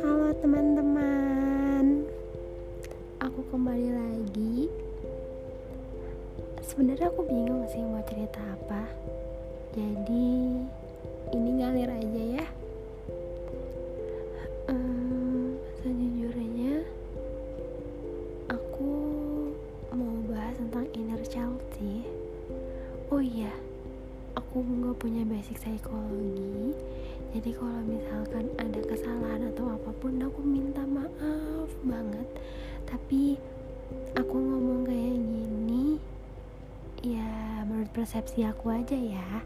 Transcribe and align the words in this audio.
Halo 0.00 0.32
teman-teman, 0.40 2.08
aku 3.20 3.44
kembali 3.52 3.92
lagi. 3.92 4.72
Sebenarnya 6.64 7.12
aku 7.12 7.28
bingung 7.28 7.68
sih 7.68 7.84
mau 7.84 8.00
cerita 8.08 8.40
apa. 8.40 8.88
Jadi 9.76 10.64
ini 11.36 11.50
ngalir 11.60 11.92
aja 11.92 12.22
ya. 12.40 12.46
Sejujurnya 15.84 16.88
aku 18.48 18.92
mau 19.92 20.16
bahas 20.32 20.56
tentang 20.56 20.88
inner 20.96 21.20
child. 21.28 21.60
Oh 23.12 23.20
iya, 23.20 23.52
aku 24.34 24.62
nggak 24.62 24.98
punya 24.98 25.22
basic 25.26 25.58
psikologi. 25.58 26.74
Jadi 27.34 27.50
kalau 27.58 27.82
misalkan 27.82 28.46
ada 28.62 28.80
kesalahan 28.86 29.50
atau 29.50 29.66
apa 29.74 29.90
pun 29.98 30.22
aku 30.22 30.40
minta 30.42 30.86
maaf 30.86 31.70
banget. 31.82 32.28
Tapi 32.86 33.34
aku 34.14 34.36
ngomong 34.38 34.86
kayak 34.86 35.18
gini 35.18 35.98
ya 37.02 37.62
menurut 37.66 37.90
persepsi 37.90 38.46
aku 38.46 38.70
aja 38.70 38.94
ya. 38.94 39.42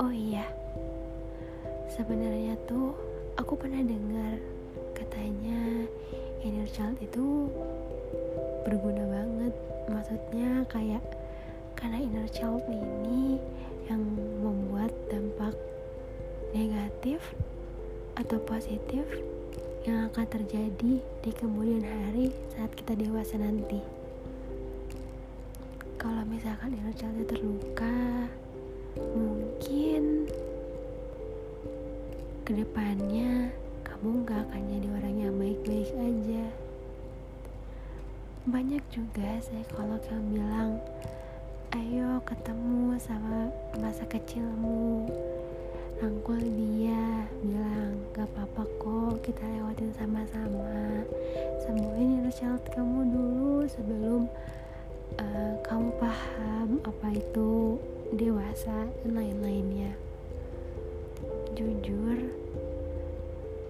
Oh 0.00 0.10
iya, 0.10 0.48
sebenarnya 1.92 2.56
tuh 2.66 2.96
aku 3.36 3.54
pernah 3.54 3.84
dengar 3.84 4.36
katanya 4.96 5.86
inner 6.42 6.68
child 6.68 6.98
itu 7.00 7.48
berguna 8.64 9.04
banget. 9.06 9.54
Maksudnya 9.88 10.64
kayak 10.72 11.04
karena 11.84 12.00
inner 12.00 12.24
child 12.32 12.64
ini 12.72 13.36
yang 13.92 14.00
membuat 14.40 14.88
dampak 15.12 15.52
negatif 16.56 17.20
atau 18.16 18.40
positif 18.40 19.04
yang 19.84 20.08
akan 20.08 20.24
terjadi 20.24 21.04
di 21.04 21.30
kemudian 21.36 21.84
hari 21.84 22.32
saat 22.56 22.72
kita 22.72 22.96
dewasa 22.96 23.36
nanti. 23.36 23.84
Kalau 26.00 26.24
misalkan 26.24 26.72
inner 26.72 26.96
childnya 26.96 27.28
terluka, 27.28 28.32
mungkin 28.96 30.24
ke 32.48 32.64
depannya 32.64 33.52
kamu 33.84 34.24
gak 34.24 34.40
akan 34.48 34.62
jadi 34.72 34.88
orang 34.88 35.16
yang 35.20 35.34
baik-baik 35.36 35.92
aja. 36.00 36.48
Banyak 38.48 38.80
juga 38.88 39.36
psikolog 39.44 40.00
yang 40.08 40.24
bilang, 40.32 40.80
ayo 41.74 42.22
ketemu 42.22 42.94
sama 43.02 43.50
masa 43.82 44.06
kecilmu. 44.06 45.10
Rangkul 45.98 46.38
dia 46.38 47.26
bilang 47.42 47.98
gak 48.14 48.30
apa-apa 48.30 48.62
kok 48.78 49.14
kita 49.26 49.42
lewatin 49.42 49.90
sama-sama. 49.98 51.02
Sembuhin 51.66 52.22
inner 52.22 52.30
child 52.30 52.62
kamu 52.70 53.10
dulu 53.10 53.66
sebelum 53.66 54.30
uh, 55.18 55.54
kamu 55.66 55.90
paham 55.98 56.78
apa 56.86 57.08
itu 57.10 57.82
dewasa 58.14 58.86
dan 59.02 59.10
lain-lainnya. 59.18 59.98
Jujur 61.58 62.18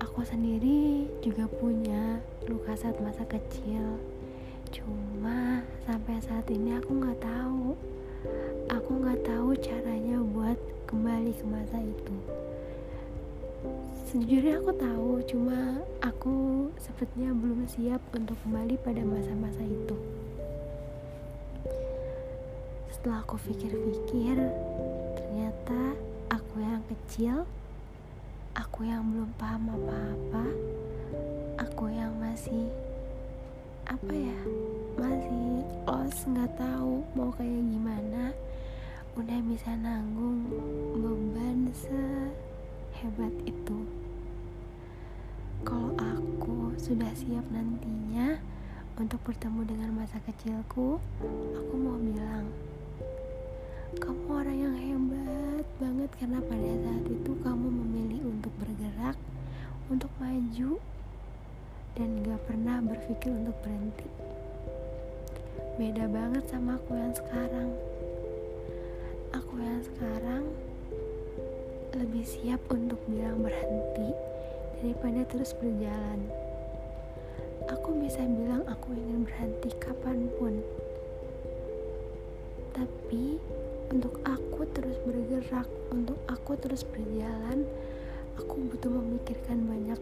aku 0.05 0.21
sendiri 0.29 1.09
juga 1.25 1.49
punya 1.49 2.21
luka 2.45 2.77
saat 2.77 3.01
masa 3.01 3.25
kecil 3.25 3.97
cuma 4.75 5.63
sampai 5.87 6.19
saat 6.19 6.51
ini 6.51 6.75
aku 6.75 6.99
nggak 6.99 7.23
tahu. 7.23 7.79
Aku 8.75 8.91
nggak 8.99 9.23
tahu 9.23 9.55
caranya 9.63 10.19
buat 10.35 10.59
kembali 10.91 11.31
ke 11.31 11.45
masa 11.47 11.79
itu. 11.79 12.17
Sejujurnya 14.11 14.59
aku 14.59 14.73
tahu 14.75 15.11
cuma 15.31 15.79
aku 16.03 16.35
sepertinya 16.83 17.31
belum 17.31 17.71
siap 17.71 18.03
untuk 18.11 18.35
kembali 18.43 18.75
pada 18.83 19.03
masa-masa 19.07 19.63
itu. 19.63 19.97
Setelah 22.91 23.23
aku 23.23 23.39
pikir-pikir 23.47 24.39
ternyata 25.15 25.81
aku 26.33 26.59
yang 26.59 26.83
kecil 26.91 27.47
aku 28.55 28.87
yang 28.87 29.03
belum 29.11 29.31
paham 29.35 29.67
apa-apa 29.67 30.47
aku 31.59 31.91
yang 31.91 32.15
masih 32.23 32.71
apa 33.85 34.13
ya 34.13 34.41
masih 34.97 35.65
los 35.85 36.17
nggak 36.25 36.53
tahu 36.57 37.05
mau 37.17 37.31
kayak 37.37 37.63
gimana. 37.69 38.33
Udah 39.15 39.39
bisa 39.47 39.71
nanggung 39.79 40.51
beban 40.99 41.71
sehebat 41.71 43.35
itu. 43.47 43.79
Kalau 45.65 45.93
aku 45.97 46.77
sudah 46.81 47.13
siap 47.17 47.47
nantinya 47.49 48.37
untuk 48.95 49.19
bertemu 49.27 49.67
dengan 49.67 49.91
masa 49.91 50.23
kecilku 50.23 51.03
aku 51.59 51.75
mau 51.75 51.99
bilang 51.99 52.47
kamu 53.99 54.23
orang 54.31 54.59
yang 54.59 54.77
hebat 54.79 55.67
banget 55.83 56.11
karena 56.15 56.39
pada 56.47 56.71
saat 56.79 57.05
itu 57.11 57.33
kamu 57.43 57.67
memilih 57.75 58.23
untuk 58.31 58.55
bergerak 58.63 59.19
untuk 59.91 60.11
maju 60.23 60.79
dan 61.95 62.27
gak 62.27 62.43
pernah 62.51 62.83
berpikir 62.83 63.31
untuk 63.31 63.55
berhenti. 63.63 64.09
Beda 65.79 66.11
banget 66.11 66.45
sama 66.51 66.75
aku 66.75 66.99
yang 66.99 67.15
sekarang. 67.15 67.71
Aku 69.35 69.55
yang 69.63 69.83
sekarang 69.83 70.45
lebih 71.95 72.27
siap 72.27 72.59
untuk 72.71 72.99
bilang 73.07 73.43
berhenti 73.43 74.11
daripada 74.83 75.23
terus 75.31 75.55
berjalan. 75.55 76.27
Aku 77.71 77.95
bisa 78.03 78.27
bilang 78.27 78.67
aku 78.67 78.95
ingin 78.95 79.23
berhenti 79.23 79.71
kapan 79.79 80.27
pun. 80.35 80.59
Tapi 82.75 83.39
untuk 83.95 84.19
aku 84.27 84.67
terus 84.75 84.99
bergerak 85.07 85.71
untuk 85.95 86.19
aku 86.27 86.59
terus 86.59 86.83
berjalan 86.83 87.63
aku 88.35 88.59
butuh 88.67 88.91
memikirkan 88.91 89.63
banyak 89.71 90.01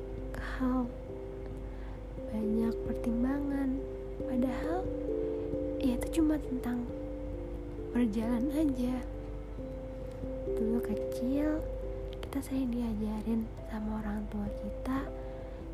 tentang 6.63 6.87
berjalan 7.91 8.47
aja. 8.55 8.95
Dulu 10.47 10.79
kecil 10.79 11.59
kita 12.23 12.39
sering 12.39 12.71
diajarin 12.71 13.51
sama 13.67 13.99
orang 13.99 14.23
tua 14.31 14.47
kita 14.63 15.11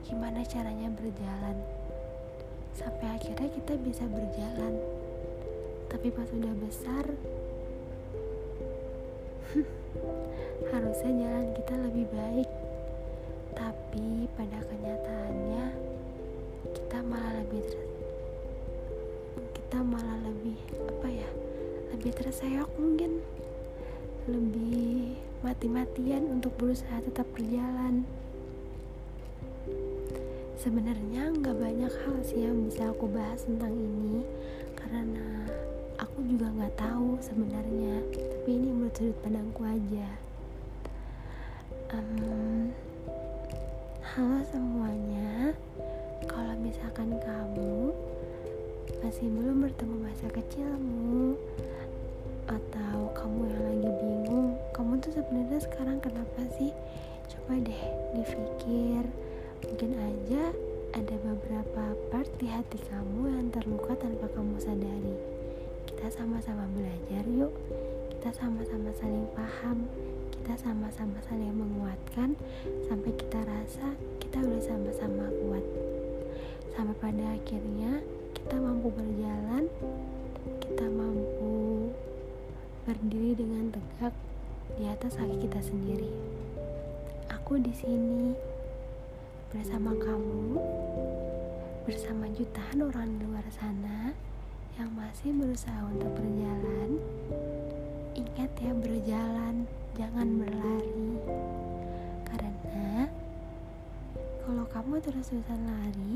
gimana 0.09 0.41
caranya 0.49 0.89
berjalan. 0.89 1.61
Sampai 2.73 3.21
akhirnya 3.21 3.53
kita 3.53 3.77
bisa 3.85 4.09
berjalan. 4.09 4.81
Tapi 5.93 6.09
pas 6.09 6.33
udah 6.33 6.57
besar 6.57 7.05
harusnya 10.73 11.13
jalan 11.21 11.47
kita 11.53 11.75
lebih 11.85 12.09
baik. 12.17 12.49
Tapi 13.53 14.25
pada 14.41 14.57
kenyataannya 14.65 15.65
kita 16.73 16.99
malah 17.05 17.45
lebih 17.45 17.61
ter 17.69 17.88
lebih 21.99 22.15
terseok 22.15 22.71
mungkin. 22.79 23.19
Lebih 24.31 25.19
mati-matian 25.43 26.31
untuk 26.31 26.55
berusaha 26.55 27.03
tetap 27.03 27.27
berjalan. 27.35 28.07
Sebenarnya 30.63 31.35
nggak 31.35 31.59
banyak 31.59 31.91
hal 31.91 32.17
sih 32.23 32.47
yang 32.47 32.71
bisa 32.71 32.95
aku 32.95 33.11
bahas 33.11 33.43
tentang 33.43 33.75
ini 33.75 34.23
karena 34.79 35.51
aku 35.99 36.23
juga 36.23 36.55
nggak 36.55 36.79
tahu 36.79 37.19
sebenarnya. 37.19 37.99
Tapi 38.15 38.47
ini 38.47 38.71
menurut 38.71 38.95
sudut 38.95 39.19
pandangku 39.19 39.67
aja. 39.67 40.07
Um, 41.91 42.71
halo 44.07 44.39
semuanya. 44.47 45.51
Kalau 46.31 46.55
misalkan 46.63 47.19
kamu 47.19 47.91
masih 49.03 49.27
belum 49.35 49.67
bertemu 49.67 49.97
masa 49.99 50.27
kecilmu 50.31 51.35
hati 62.69 62.85
kamu 62.85 63.33
yang 63.33 63.49
terluka 63.49 63.97
tanpa 63.97 64.29
kamu 64.37 64.61
sadari. 64.61 65.17
Kita 65.89 66.13
sama-sama 66.13 66.69
belajar 66.77 67.25
yuk. 67.25 67.49
Kita 68.13 68.29
sama-sama 68.29 68.93
saling 68.93 69.25
paham. 69.33 69.89
Kita 70.29 70.53
sama-sama 70.53 71.17
saling 71.25 71.49
menguatkan. 71.49 72.37
Sampai 72.85 73.17
kita 73.17 73.41
rasa 73.41 73.97
kita 74.21 74.45
udah 74.45 74.61
sama-sama 74.61 75.33
kuat. 75.33 75.65
Sampai 76.77 76.93
pada 77.01 77.41
akhirnya 77.41 78.05
kita 78.37 78.61
mampu 78.61 78.93
berjalan. 78.93 79.65
Kita 80.61 80.85
mampu 80.93 81.89
berdiri 82.85 83.33
dengan 83.33 83.73
tegak 83.73 84.13
di 84.77 84.85
atas 84.93 85.17
kaki 85.17 85.41
kita 85.41 85.65
sendiri. 85.65 86.13
Aku 87.33 87.57
di 87.57 87.73
sini 87.73 88.37
bersama 89.57 89.97
kamu, 89.97 90.61
bersama 91.89 92.29
jutaan 92.37 92.85
orang 92.85 93.17
di 93.17 93.25
luar 93.25 93.49
sana 93.49 94.13
yang 94.77 94.93
masih 94.93 95.33
berusaha 95.33 95.89
untuk 95.89 96.13
berjalan. 96.21 97.01
Ingat 98.13 98.53
ya 98.61 98.77
berjalan, 98.77 99.65
jangan 99.97 100.29
berlari. 100.37 101.17
Karena 102.29 103.09
kalau 104.45 104.69
kamu 104.69 105.01
terus-terusan 105.01 105.61
lari, 105.65 106.15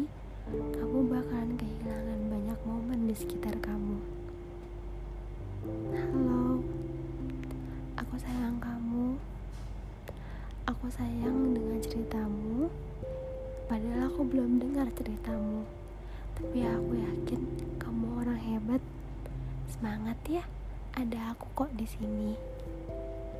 kamu 0.77 1.09
bakalan 1.09 1.57
kehilangan 1.57 2.21
banyak 2.29 2.59
momen 2.69 3.09
di 3.09 3.17
sekitar 3.17 3.57
kamu. 3.65 3.72
Aku 14.23 14.39
belum 14.39 14.63
dengar 14.63 14.87
ceritamu. 14.95 15.67
Tapi 16.39 16.63
aku 16.63 16.95
yakin 16.95 17.43
kamu 17.75 18.23
orang 18.23 18.39
hebat. 18.39 18.79
Semangat 19.67 20.15
ya, 20.31 20.47
ada 20.95 21.35
aku 21.35 21.51
kok 21.59 21.75
di 21.75 21.83
sini. 21.83 22.39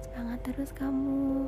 Semangat 0.03 0.43
terus 0.43 0.75
kamu. 0.75 1.47